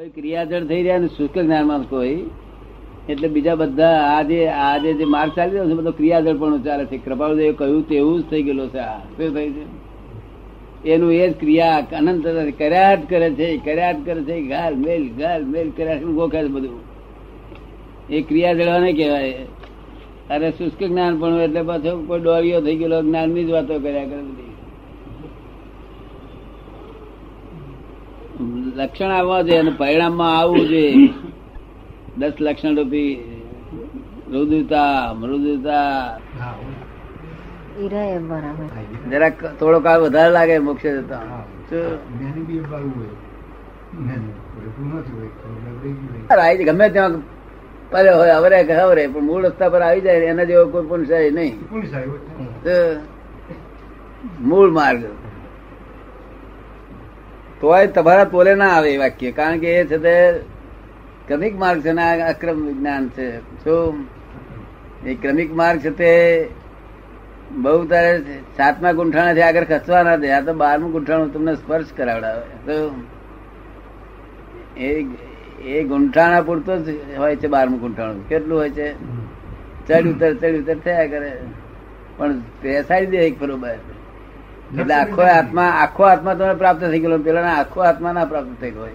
કોઈ 0.00 0.08
ક્રિયાજળ 0.08 0.64
થઈ 0.64 0.82
રહ્યા 0.82 0.98
ને 0.98 1.06
શુષ્ક 1.06 1.38
જ્ઞાનમાં 1.38 1.82
કોઈ, 1.82 2.24
એટલે 3.08 3.28
બીજા 3.28 3.54
બધા 3.54 4.00
આજે 4.16 4.48
આજે 4.48 4.94
જે 4.94 5.04
માર્ગ 5.04 5.32
ચાલી 5.36 5.50
રહ્યો 5.50 5.70
છે, 5.70 5.74
બધો 5.74 5.90
ક્રિયાજળ 5.90 6.36
પણ 6.36 6.62
ચાલે 6.62 6.84
છે. 6.84 6.98
કૃપાળુદેવે 6.98 7.52
કહ્યું, 7.52 7.88
તેવું 7.88 8.22
જ 8.22 8.30
થઈ 8.30 8.42
ગયેલો 8.42 8.68
છે 8.68 8.78
આ. 8.78 8.98
શું 8.98 9.34
થઈ 9.34 9.50
છે? 9.50 10.88
એનું 10.88 11.12
એ 11.12 11.28
જ 11.28 11.40
ક્રિયા 11.40 11.86
અનંત 11.98 12.26
કર્યા 12.58 12.94
જ 12.94 12.98
કરે 13.08 13.30
છે, 13.30 13.56
કર્યા 13.56 13.92
જ 13.92 13.96
કરે 14.04 14.22
છે 14.22 14.42
ગાલ 14.42 14.74
મેલ 14.74 15.08
ગાલ 15.18 15.44
મેલ 15.44 15.70
કર્યા 15.76 15.96
ગોખે 15.96 16.42
છે 16.42 16.48
બધું. 16.48 16.80
એ 18.10 18.22
ક્રિયા 18.22 18.52
જળવાને 18.52 18.92
કહેવાય. 18.92 19.32
અરે 20.30 20.50
શુષ્ક 20.50 20.82
જ્ઞાન 20.82 21.18
પણ 21.18 21.40
એટલે 21.40 21.62
પાછો 21.62 22.04
કોઈ 22.06 22.20
ડોળીઓ 22.20 22.60
થઈ 22.60 22.76
ગયેલો, 22.76 23.02
જ્ઞાનની 23.02 23.44
જ 23.44 23.50
વાતો 23.50 23.78
કર્યા 23.78 24.04
કરે 24.04 24.22
બધી. 24.22 24.49
લક્ષણ 28.80 29.12
આવવા 29.12 29.42
જોઈએ 29.42 29.60
અને 29.60 29.72
પરિણામમાં 29.78 30.34
આવવું 30.38 30.64
જોઈએ. 30.68 31.12
દસ 32.18 32.34
લક્ષણ 32.40 32.76
રૂપી 32.76 33.12
મૃદુતા 34.30 35.14
મૃદુતા 35.14 36.18
જરાક 39.10 39.36
થોડો 39.58 39.78
કાળ 39.80 40.00
વધારે 40.02 40.30
લાગે 40.32 40.58
મોક્ષ 40.60 40.86
જતા 40.98 41.22
ગમે 46.60 46.86
ત્યાં 46.90 47.14
પડે 47.90 48.10
હોય 48.10 48.32
અવરે 48.32 48.58
કે 48.64 48.74
અવરે 48.76 49.08
પણ 49.08 49.24
મૂળ 49.24 49.44
રસ્તા 49.44 49.68
પર 49.68 49.82
આવી 49.82 50.00
જાય 50.00 50.26
એના 50.26 50.44
જેવો 50.44 50.64
કોઈ 50.68 50.86
પણ 50.86 51.04
છે 51.04 51.30
નહીં. 51.30 51.54
મૂળ 54.40 54.70
માર્ગ. 54.70 55.02
તોય 57.60 57.86
તમારા 57.86 58.24
તોલે 58.24 58.54
ના 58.54 58.68
આવે 58.68 58.94
એ 58.94 58.96
વાક્ય. 58.96 59.32
કારણ 59.32 59.58
કે 59.58 59.76
એ 59.76 59.84
છે 59.84 59.98
તે 59.98 60.32
ક્રમિક 61.28 61.58
માર્ગ 61.58 61.80
છે 61.80 61.90
અક્રમ 62.20 62.66
વિજ્ઞાન 62.66 63.08
છે. 63.08 63.40
શું 63.64 64.06
એ 65.06 65.14
ક્રમિક 65.14 65.54
માર્ગ 65.54 65.80
છે 65.80 65.90
તે 65.90 66.48
બહુ 67.52 67.86
તારે 67.86 68.18
સાતમા 68.56 68.92
ગુંઠાણાથી 68.92 69.40
આગળ 69.40 69.64
ખસવાના 69.64 70.16
છે 70.18 70.30
આ 70.30 70.40
તો 70.40 70.54
બારમું 70.54 70.92
ગુંઠાણું 70.92 71.32
તમને 71.32 71.54
સ્પર્શ 71.54 71.86
કરાવડાવે. 71.96 72.72
તો 72.72 72.94
એ 74.80 75.06
એ 75.64 75.82
ગુંઠાણા 75.82 76.40
પૂરતો 76.40 76.76
જ 76.76 76.88
હોય 77.18 77.36
છે 77.36 77.46
બારમું 77.46 77.80
ગુંઠાણું. 77.80 78.28
કેટલું 78.28 78.58
હોય 78.58 78.70
છે? 78.70 78.92
ચડ 79.88 80.06
ઉતર 80.06 80.34
ચડ 80.34 80.54
ઉતર 80.54 80.74
થયા 80.74 81.06
કરે. 81.06 81.32
પણ 82.16 82.40
પેસાડી 82.40 83.06
દે 83.06 83.16
એક 83.16 83.38
બરોબર. 83.38 83.74
એટલે 84.78 84.94
આખો 84.94 85.22
આત્મા 85.22 85.62
આખો 85.62 86.02
આત્મા 86.02 86.34
તમને 86.34 86.54
પ્રાપ્ત 86.54 86.80
થઈ 86.80 86.98
ગયેલો. 86.98 87.18
પેલા 87.18 87.42
આખો 87.42 87.80
આત્મા 87.80 88.12
ના 88.12 88.24
પ્રાપ્ત 88.24 88.64
ગયો 88.64 88.80
હોય. 88.80 88.90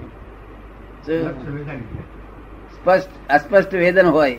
સ્પષ્ટ 2.75 3.29
અસ્પષ્ટ 3.29 3.73
વેદન 3.73 4.05
હોય. 4.05 4.37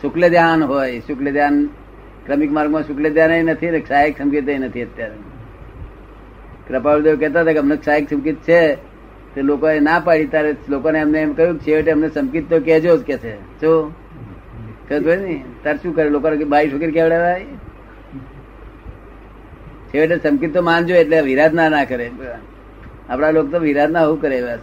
શુક્લ 0.00 0.28
ધ્યાન 0.28 0.62
હોય. 0.62 1.00
શુક્લ 1.00 1.32
ધ્યાન 1.32 1.66
ક્રમિક 2.26 2.52
માર્ગમાં 2.52 2.82
શુક્લ 2.82 3.12
ધ્યાન 3.12 3.30
નથી 3.30 3.70
ને 3.70 3.80
સહાયક 3.88 4.18
સંકેત 4.18 4.44
નથી 4.50 4.82
અત્યારે. 4.82 5.14
કૃપાળદેવ 6.68 7.18
કહેતા 7.18 7.40
હતા 7.40 7.52
કે 7.52 7.58
અમને 7.58 7.76
સહાયક 7.84 8.10
સંકેત 8.10 8.36
છે. 8.36 8.74
તે 9.34 9.42
લોકોએ 9.42 9.80
ના 9.80 9.98
પાડી. 9.98 10.26
ત્યારે 10.26 10.56
લોકોને 10.68 10.98
એમને 10.98 11.18
એમ 11.18 11.32
કહ્યું 11.32 11.58
છેવટે 11.58 11.90
અમને 11.90 12.08
સંકેત 12.08 12.50
તો 12.50 12.60
કહેજો 12.60 12.96
જ 12.96 13.02
કે 13.02 13.18
છે. 13.18 13.60
શું? 13.60 13.94
કહ્યું 14.88 15.22
ને. 15.22 15.44
તાર 15.64 15.76
શું 15.76 15.94
કરે? 15.94 16.08
લોકો 16.08 16.44
બાઈ 16.44 16.70
છોકરી 16.72 16.92
કેવડાવાય? 16.92 17.46
છેવટે 19.94 20.28
સમકીત 20.28 20.54
તો 20.54 20.62
માનજો, 20.62 20.94
એટલે 20.94 21.20
વિરાધના 21.20 21.68
ના 21.68 21.84
કરે. 21.84 22.10
આપણા 23.08 23.30
લોકો 23.30 23.48
તો 23.48 23.58
વિરાધના 23.58 24.00
ના 24.00 24.16
કરે 24.20 24.42
બસ. 24.42 24.58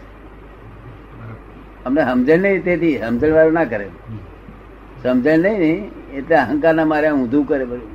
અમને 1.85 2.01
સમજણ 2.01 2.39
નહીં 2.39 2.63
તેથી, 2.63 2.97
સમજણ 2.97 3.33
વાળું 3.33 3.53
ના 3.53 3.63
કરે. 3.63 3.87
સમજણ 5.03 5.39
નહીં 5.39 5.59
ને, 5.59 5.89
એટલે 6.17 6.35
અહંકાર 6.35 6.75
ના 6.75 6.85
મારે 6.85 7.09
ઊંધું 7.11 7.47
કરે 7.47 7.65
બધું. 7.65 7.91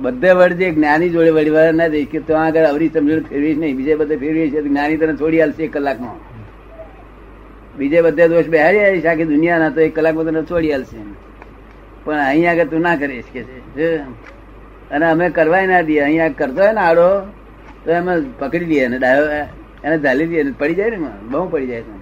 બધે 0.00 0.30
વડ 0.32 0.52
જે 0.52 0.70
જ્ઞાની 0.70 1.10
જોડે 1.10 1.30
વળી 1.30 1.72
ના 1.72 1.88
દઈશ 1.88 2.08
કે 2.08 2.18
તો 2.18 2.34
આગળ 2.34 2.64
અવરી 2.64 2.88
સમજણ 2.88 3.20
ફેરવી 3.20 3.54
નહીં. 3.54 3.76
બીજે 3.76 3.94
બધે 3.94 4.16
ફેરવી 4.16 4.50
છે 4.50 4.62
જ્ઞાની 4.62 4.96
તને 4.96 5.14
છોડી 5.16 5.40
આવશે 5.40 5.62
એક 5.62 5.72
કલાકમાં. 5.72 6.18
બીજે 7.78 8.00
બધે 8.02 8.28
દોષ 8.28 8.46
બેહારી 8.46 8.84
આવીશ, 8.84 9.06
આખી 9.06 9.24
દુનિયાના 9.24 9.70
તો 9.70 9.80
એક 9.80 9.94
કલાકમાં 9.94 10.24
તને 10.24 10.42
છોડી 10.42 10.72
હાલશે 10.72 10.96
પણ 12.04 12.20
અહીંયા 12.28 12.52
આગળ 12.54 12.70
તું 12.72 12.80
ના 12.86 12.96
કરીશ 13.00 13.28
કે 13.34 13.40
અને 14.94 15.06
અમે 15.12 15.26
કરવાય 15.36 15.66
ના 15.66 15.82
દઈએ. 15.88 16.00
અહીંયા 16.06 16.36
કરતો 16.38 16.60
હોય 16.62 16.72
ને 16.78 16.82
આડો, 16.88 17.08
તો 17.84 17.90
એમ 17.98 18.08
પકડી 18.40 18.68
દઈએ 18.70 18.88
ને 18.88 18.98
ડાયો 18.98 19.26
એને 19.84 19.96
ઝાલી 20.04 20.28
દઈએ. 20.30 20.42
પડી 20.60 20.76
જાય 20.78 20.90
ને 20.90 20.98
બહુ 21.30 21.46
પડી 21.52 21.70
જાય 21.70 21.82
છે 21.86 21.94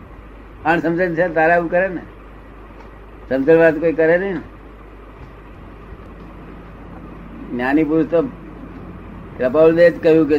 આણ 0.66 0.80
સમજણ 0.82 1.14
છે, 1.18 1.24
તારા 1.36 1.56
એવું 1.60 1.70
કરે 1.74 1.88
ને? 1.88 2.02
સમજણ 3.28 3.58
વાત 3.62 3.76
કોઈ 3.82 3.94
કરે 4.00 4.16
નહીં 4.22 4.40
જ્ઞાની 7.52 7.88
પુરુષ 7.88 8.10
તો 8.12 8.20
કૃપાળુદેવ 9.36 9.88
જ 9.94 9.96
કહ્યું 10.04 10.26
કે 10.30 10.38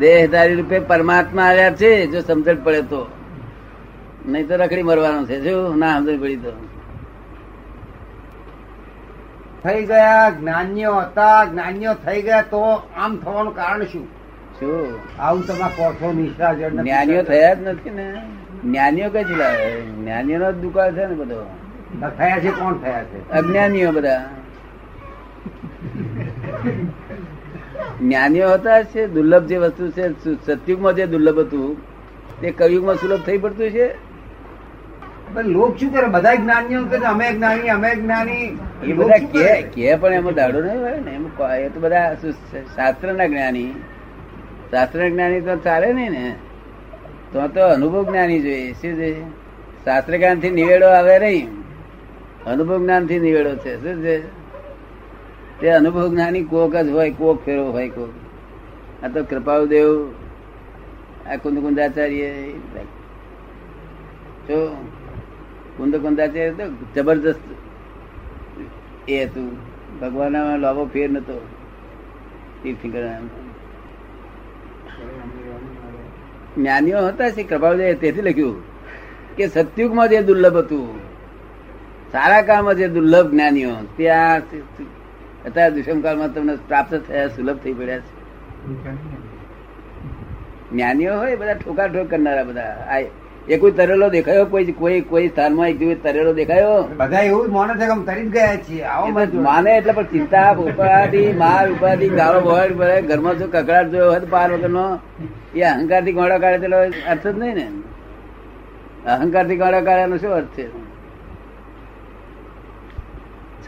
દેહધારી 0.00 0.58
રૂપે 0.58 0.76
પરમાત્મા 0.90 1.48
આવ્યા 1.50 1.78
છે, 1.80 1.90
જો 2.12 2.18
સમજણ 2.28 2.58
પડે 2.64 2.82
તો. 2.90 3.02
નહીં 4.30 4.46
તો 4.48 4.54
રખડી 4.60 4.86
મરવાનું 4.88 5.24
છે. 5.30 5.36
શું? 5.44 5.78
ના 5.78 5.94
સમજણ 5.98 6.20
પડી 6.22 6.40
તો. 6.44 6.52
થઈ 9.64 9.86
ગયા 9.86 10.30
જ્ઞાનીઓ 10.30 10.94
હતા 10.94 11.44
જ્ઞાનીઓ 11.44 11.94
થઈ 11.94 12.22
ગયા 12.22 12.42
તો 12.42 12.60
આમ 12.96 13.16
થવાનું 13.16 13.56
કારણ 13.56 13.82
શું? 13.82 14.06
શું? 14.60 14.98
આવું 15.18 15.46
તમે 15.46 15.68
કોઠો 15.76 16.12
નથી 16.12 16.82
જ્ઞાનીઓ 16.82 17.22
થયા 17.22 17.54
જ 17.54 17.62
નથી 17.62 17.90
ને? 17.90 18.22
જ્ઞાનીઓ 18.64 19.10
કઈ 19.10 19.24
લાવે 19.24 19.80
જ્ઞાનીઓ 19.80 20.38
નો 20.38 20.52
દુકાળ 20.52 20.92
છે 20.92 21.06
ને 21.06 21.14
બધો. 21.14 21.50
થયા 22.18 22.38
છે 22.38 22.50
કોણ 22.50 22.74
થયા 22.74 23.04
છે? 23.04 23.30
અજ્ઞાનીઓ 23.30 23.92
બધા. 23.92 24.24
જ્ઞાનીઓ 28.00 28.48
હતા 28.48 28.82
છે 28.82 29.06
દુર્લભ 29.06 29.44
જે 29.44 29.56
વસ્તુ 29.56 29.90
છે 29.90 30.08
સતયુગમાં 30.46 30.94
જે 30.94 31.06
દુર્લભ 31.06 31.38
હતું 31.38 31.76
તે 32.40 32.50
કળિયુગમાં 32.50 32.94
સુલભ 32.94 33.20
થઈ 33.20 33.38
પડતું 33.38 33.70
છે? 33.70 34.09
પણ 35.34 35.44
લોક 35.44 35.76
શું 35.76 35.92
કરે? 35.92 36.06
બધા 36.06 36.34
જ્ઞાનીઓ 36.34 36.84
કે 36.84 36.96
અમે 36.96 37.32
જ્ઞાની 37.32 37.68
અમે 37.68 37.94
જ્ઞાની? 37.94 38.58
એ 38.84 38.92
બધા 38.92 39.18
કે? 39.18 39.62
કે 39.62 39.96
પણ 39.96 40.14
એમાં 40.14 40.34
દાડો 40.34 40.60
નહીં 40.60 40.80
હોય 40.80 41.00
ને? 41.00 41.10
એમ 41.10 41.26
એ 41.42 41.68
તો 41.68 41.80
બધા 41.80 42.14
શાસ્ત્ર 42.76 43.12
ના 43.12 43.26
જ્ઞાની. 43.26 43.66
શાસ્ત્ર 44.70 45.08
જ્ઞાની 45.08 45.40
તો 45.40 45.56
ચાલે 45.56 45.92
નહીં 45.92 46.10
ને? 46.10 46.34
તો 47.32 47.48
તો 47.48 47.66
અનુભવ 47.66 48.10
જ્ઞાની 48.10 48.40
જોઈએ. 48.40 48.72
શું 48.72 48.94
છે? 48.94 49.22
શાસ્ત્ર 49.84 50.16
જ્ઞાનથી 50.16 50.50
નિવેડો 50.50 50.88
આવે 50.88 51.18
નહીં. 51.18 51.48
અનુભવ 52.46 52.78
જ્ઞાનથી 52.82 53.20
નિવેડો 53.20 53.56
છે. 53.56 53.76
શું 53.76 54.02
છે? 54.02 54.20
તે 55.60 55.68
અનુભવ 55.68 56.08
જ્ઞાની 56.08 56.42
કોક 56.42 56.76
જ 56.76 56.88
હોય 56.88 57.10
કોક 57.10 57.44
ફેરો 57.44 57.72
હોય 57.72 57.88
કોક. 57.88 58.10
આ 59.04 59.08
તો 59.08 59.24
કૃપાળુદેવ 59.24 60.12
આ 61.26 61.36
કુંદ 61.36 61.58
કુંદાચાર્ય 61.58 62.30
જો 64.48 64.76
કુંદ 65.80 66.20
છે 66.20 66.50
તો 66.50 66.86
જબરદસ્ત 66.96 67.40
એ 69.10 69.24
હતું. 69.24 69.56
ભગવાન 70.00 70.32
લાવો 70.56 70.86
ફેર 70.86 71.10
નતો. 71.10 71.46
તીર્થંકર 72.62 73.18
જ્ઞાનીઓ 76.58 76.98
હતા 76.98 77.30
શ્રી 77.30 77.44
કૃપાળુદેવ 77.44 77.94
તેથી 77.94 78.22
લખ્યું 78.22 78.62
કે 79.36 79.48
સત્યુગમાં 79.48 80.08
જે 80.08 80.22
દુર્લભ 80.22 80.56
હતું 80.56 80.98
સારા 82.12 82.42
કાળમાં 82.42 82.74
જે 82.74 82.88
દુર્લભ 82.88 83.30
જ્ઞાનીઓ 83.30 83.70
ત્યાં 83.96 84.38
અત્યારે 85.44 85.70
દુષ્મકાળમાં 85.70 86.34
તમને 86.34 86.56
પ્રાપ્ત 86.56 86.94
થયા 86.94 87.28
સુલભ 87.28 87.56
થઈ 87.56 87.72
પડ્યા 87.72 87.98
છે. 87.98 88.20
જ્ઞાનીઓ. 90.72 91.16
હોય 91.16 91.36
બધા 91.36 91.54
ઠોકા 91.54 91.86
ઠોક 91.86 92.10
કરનારા 92.10 92.44
બધા. 92.44 92.62
આ 92.62 93.00
એ 93.48 93.56
કોઈ 93.56 93.70
તરેલો 93.70 94.08
દેખાયો? 94.08 94.44
કોઈ 94.44 94.72
કોઈ 94.72 95.00
કોઈ 95.00 95.28
સ્થાનમાં 95.28 95.68
એક 95.68 95.78
દિવસ 95.78 95.96
તરેલો 96.02 96.32
દેખાયો? 96.32 96.82
બધા 96.96 97.20
એવું 97.20 97.52
માને 97.52 97.74
છે 97.74 97.86
કે 97.86 98.04
તરી 98.06 98.26
ગયા 98.26 98.56
છીએ. 98.56 98.82
આવો 98.82 99.42
માને 99.42 99.70
એટલે 99.70 99.92
પણ 99.92 100.02
ચિંતા 100.02 100.50
ઉપાધિ 100.50 101.32
માર 101.32 101.70
ઉપાધિ 101.70 102.08
ગાળો 102.08 102.40
ભવાડ 102.40 102.72
ભરે 102.72 103.02
ઘરમાં 103.02 103.38
જો 103.38 103.46
કકડાટ 103.46 103.88
જોયો 103.88 104.10
હોય 104.10 104.20
પાર 104.20 104.52
વગરનો 104.52 104.98
એ 105.54 105.60
અહંકારથી 105.62 106.12
ગોળા 106.12 106.38
કાઢે 106.38 106.58
તેલો 106.58 106.76
અર્થ 107.08 107.26
જ 107.26 107.38
નહીં 107.38 107.54
ને. 107.54 107.66
અહંકારથી 109.06 109.56
ગોળા 109.56 109.80
કાઢવાનો 109.80 110.16
શું 110.16 110.32
અર્થ 110.32 110.56
છે? 110.56 110.66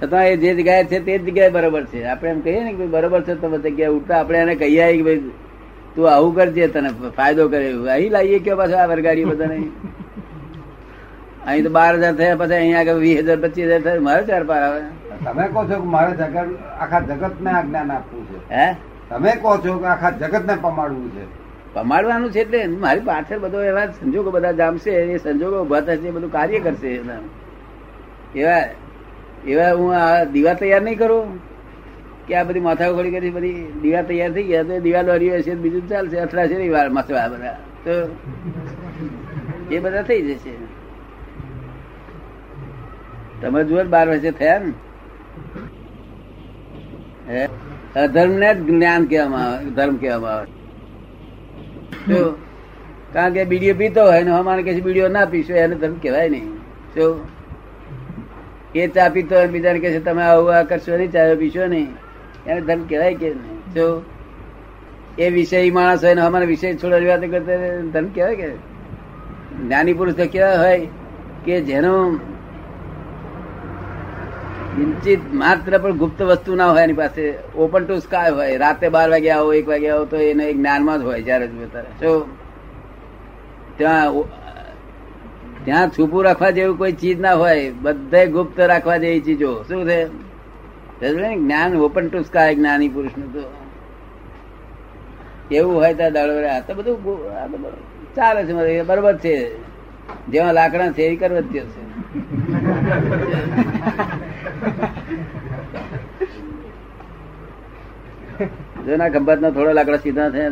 છતાં 0.03 0.27
એ 0.27 0.37
જે 0.37 0.55
જગ્યાએ 0.55 0.85
છે 0.85 0.99
તે 1.01 1.19
જ 1.19 1.23
જગ્યાએ 1.23 1.51
બરોબર 1.51 1.85
છે. 1.85 2.05
આપણે 2.05 2.31
એમ 2.31 2.41
કહીએ 2.41 2.65
ને 2.65 2.73
કે 2.73 2.87
બરોબર 2.87 3.23
છે 3.23 3.35
તો 3.35 3.49
બધી 3.49 3.71
જગ્યાએ 3.71 3.91
ઉઠતા 3.91 4.19
આપણે 4.19 4.39
એને 4.39 4.55
કહીએ 4.55 4.97
કે 4.97 5.03
ભાઈ 5.03 5.31
તું 5.97 6.11
આવું 6.13 6.35
કરજે 6.37 6.67
તને 6.69 6.91
ફાયદો 7.17 7.49
કરે. 7.49 7.67
અહીં 7.97 8.13
લાવીએ 8.13 8.39
કે 8.39 8.55
પાછા 8.55 8.83
આ 8.85 8.91
વરગાડી 8.93 9.25
બધાને? 9.25 9.59
અહીં 11.47 11.65
તો 11.65 11.71
બાર 11.71 11.93
હજાર 11.97 12.15
થયા 12.15 12.41
પછી 12.41 12.55
અહીંયા 12.55 12.81
આગળ 12.81 13.01
વીસ 13.05 13.21
હજાર 13.27 13.39
પચીસ 13.45 13.67
હજાર 13.67 13.83
થયા 13.83 14.07
મારે 14.09 14.25
ચાર 14.31 14.43
પાર 14.45 14.63
આવે. 14.63 14.81
તમે 15.25 15.45
કહો 15.53 15.61
છો 15.69 15.77
કે 15.83 15.89
મારે 15.95 16.13
જગત 16.17 16.49
આખા 16.81 17.01
જગત 17.01 17.35
ને 17.45 17.51
આ 17.51 17.63
જ્ઞાન 17.63 17.91
આપવું 17.91 18.23
છે? 18.31 18.39
હે? 18.55 18.67
તમે 19.11 19.33
કહો 19.43 19.57
છો 19.65 19.79
કે 19.79 19.87
આખા 19.87 20.13
જગતને 20.21 20.55
પમાડવું 20.65 21.09
છે? 21.17 21.25
પમાડવાનું 21.75 22.31
છે 22.33 22.41
એટલે 22.41 22.61
મારી 22.85 23.07
પાછળ 23.11 23.39
બધો 23.39 23.65
એવા 23.71 23.87
સંજોગો 24.01 24.31
બધા 24.31 24.53
જામશે 24.53 24.91
એ 24.91 25.19
સંજોગો 25.19 25.57
ઊભા 25.63 25.81
થશે 25.81 26.09
એ 26.09 26.11
બધું 26.11 26.33
કાર્ય 26.33 26.61
કરશે. 26.61 26.91
એવા 28.35 28.63
એવા 29.47 29.73
હું 29.79 29.91
આ 29.97 30.25
દીવા 30.25 30.55
તૈયાર 30.55 30.83
નહીં 30.83 30.99
કરું. 30.99 31.27
કે 32.33 32.37
આ 32.41 32.45
બધી 32.51 32.67
માથા 32.69 32.91
ઘડી 32.99 33.15
કરી 33.15 33.35
બધી 33.39 33.63
દીવા 33.87 34.05
તૈયાર 34.11 34.33
થઈ 34.37 34.47
ગયા, 34.51 34.69
તો 34.69 34.75
દીવા 34.87 35.07
દોરી 35.09 35.33
હશે 35.39 35.53
બીજું 35.65 35.85
ચાલશે 35.91 36.17
અથડાશે 36.27 36.55
નહીં 36.61 36.73
વાર 36.77 36.89
મસવા 36.99 37.27
બધા. 37.33 37.59
તો 37.85 37.95
એ 39.75 39.77
બધા 39.85 40.05
થઈ 40.09 40.23
જશે. 40.29 40.53
તમે 43.41 43.61
જુઓ 43.69 43.83
બાર 43.95 44.07
વર્ષે 44.11 44.31
થયા 44.41 44.61
ને. 44.65 44.71
અધર્મ 48.03 48.33
ને 48.43 48.49
જ 48.55 48.59
જ્ઞાન 48.69 49.03
કહેવામાં 49.11 49.45
આવે, 49.47 49.65
ધર્મ 49.77 49.97
કહેવામાં 50.03 50.35
આવે. 50.37 50.49
તો 52.09 52.21
કારણ 53.15 53.35
કે 53.35 53.43
બીડીઓ 53.51 53.75
પીતો 53.81 54.01
હોય 54.09 54.23
ને 54.29 54.33
અમારે 54.39 54.63
કે 54.67 54.73
બીડીઓ 54.87 55.09
ના 55.17 55.27
પીશો, 55.35 55.53
એને 55.65 55.75
ધર્મ 55.83 55.97
કહેવાય 56.05 56.29
નહીં. 56.35 56.51
તો 56.95 57.05
એ 58.75 58.83
ચા 58.95 59.09
પીતો 59.17 59.35
હોય 59.39 59.51
બીજાને 59.55 59.79
કહે 59.83 59.91
છે, 59.95 60.01
તમે 60.07 60.23
આવું 60.29 60.51
આ 60.61 60.65
કરશો 60.71 60.93
નહીં 61.03 61.13
ચા 61.19 61.37
પીશો 61.43 61.65
નહીં. 61.75 61.91
એને 62.47 62.61
ધર્મ 62.61 62.87
કહેવાય 62.87 63.15
કે 63.15 63.31
તો 63.75 64.03
એ 65.19 65.31
વિષય 65.31 65.71
માણસ 65.71 66.05
હોય 66.05 66.15
ને 66.15 66.21
અમારે 66.21 66.47
વિષય 66.47 66.75
છોડવાની 66.75 67.29
કરતા 67.29 67.57
ધર્મ 67.91 68.09
કહેવાય 68.09 68.37
કે 68.37 68.51
જ્ઞાની 69.63 69.93
પુરુષ 69.93 70.15
તો 70.15 70.27
કેવા 70.27 70.57
હોય 70.57 70.89
કે 71.45 71.61
જેનો 71.61 72.19
કિંચિત 74.77 75.35
માત્ર 75.35 75.79
પણ 75.79 75.97
ગુપ્ત 75.97 76.23
વસ્તુ 76.23 76.55
ના 76.55 76.71
હોય 76.71 76.83
એની 76.83 76.93
પાસે 76.93 77.35
ઓપન 77.57 77.85
ટુ 77.85 77.99
સ્કાય 77.99 78.31
હોય. 78.31 78.57
રાતે 78.57 78.89
બાર 78.89 79.11
વાગે 79.11 79.31
આવો 79.31 79.53
એક 79.53 79.69
વાગે 79.69 79.89
આવો 79.89 80.05
તો 80.05 80.17
એને 80.17 80.53
જ્ઞાનમાં 80.53 81.01
જ 81.01 81.03
હોય 81.03 81.23
જયારે 81.23 81.47
શું 81.47 82.25
ત્યાં 83.77 84.13
ત્યાં 85.65 85.89
છુપું 85.89 86.25
રાખવા 86.25 86.51
જેવું 86.51 86.79
કોઈ 86.79 86.93
ચીજ 86.93 87.21
ના 87.21 87.35
હોય. 87.35 87.71
બધે 87.71 88.27
ગુપ્ત 88.27 88.61
રાખવા 88.61 88.97
જેવી 88.97 89.21
ચીજો. 89.21 89.63
શું 89.63 89.85
છે? 89.87 90.32
જ્ઞાન 91.11 91.77
ઓપન 91.77 92.09
ટુ 92.09 92.23
સ્કાય 92.23 92.55
જ્ઞાની 92.55 92.89
પુરુષનું 92.89 93.33
તો 93.33 93.41
એવું 95.55 95.75
હોય 95.75 95.95
તો 95.95 96.11
દાડો 96.11 96.33
તો 96.67 96.75
બધું 96.75 98.15
ચાલે 98.15 98.45
છે 98.45 98.83
બરોબર 98.83 99.17
છે. 99.17 99.57
જેવા 100.29 100.53
લાકડા 100.53 100.93
છે, 100.93 101.03
એ 101.03 101.17
કરવત્ય 101.17 101.61
છે. 101.61 101.83
જો 108.85 108.97
ના 108.97 109.09
ખંભાત 109.09 109.41
થોડો 109.41 109.73
લાકડા 109.73 109.97
સીધા 109.97 110.29
થયા 110.29 110.51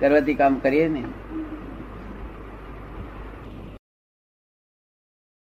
કરવાથી 0.00 0.34
કામ 0.34 0.54
કરીએ 0.54 0.88
ને 0.88 1.04